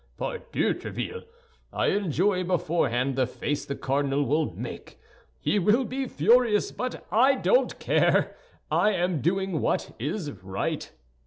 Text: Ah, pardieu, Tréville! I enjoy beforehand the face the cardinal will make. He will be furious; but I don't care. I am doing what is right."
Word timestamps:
Ah, 0.03 0.17
pardieu, 0.17 0.73
Tréville! 0.73 1.25
I 1.71 1.89
enjoy 1.89 2.43
beforehand 2.43 3.15
the 3.15 3.27
face 3.27 3.65
the 3.65 3.75
cardinal 3.75 4.23
will 4.25 4.51
make. 4.55 4.97
He 5.39 5.59
will 5.59 5.83
be 5.85 6.07
furious; 6.07 6.71
but 6.71 7.05
I 7.11 7.35
don't 7.35 7.77
care. 7.77 8.35
I 8.71 8.93
am 8.93 9.21
doing 9.21 9.61
what 9.61 9.93
is 9.99 10.31
right." 10.41 10.91